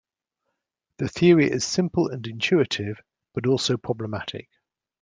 [0.97, 3.03] The theory is simple and intuitive,
[3.35, 4.49] but also problematic.